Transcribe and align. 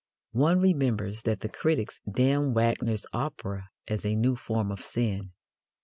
One 0.33 0.61
remembers 0.61 1.21
that 1.25 1.41
the 1.41 1.47
critics 1.47 1.99
damned 2.11 2.55
Wagner's 2.55 3.05
operas 3.13 3.65
as 3.87 4.03
a 4.03 4.15
new 4.15 4.35
form 4.35 4.71
of 4.71 4.83
sin. 4.83 5.29